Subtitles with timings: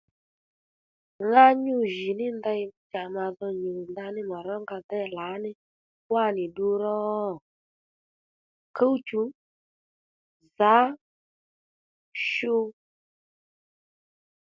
[1.29, 2.61] Ŋá nyû jì ní ndey
[2.91, 5.51] cha ma dho nyù ndaní mà rónga déy lǎní
[6.11, 6.97] wánì ddu ró?
[8.75, 9.21] Kú-chù,
[10.57, 10.75] zǎ,
[12.29, 12.53] shu